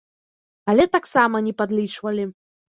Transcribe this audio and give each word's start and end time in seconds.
Але 0.73 0.85
таксама 0.95 1.43
не 1.49 1.53
падлічвалі. 1.61 2.27